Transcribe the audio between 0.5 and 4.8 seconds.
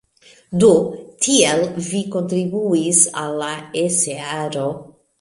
Do, tiel vi kontribuis al la esearo!